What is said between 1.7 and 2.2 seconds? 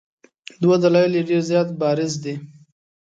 بارز